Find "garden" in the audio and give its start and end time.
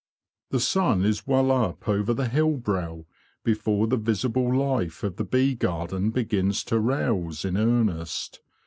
5.53-6.09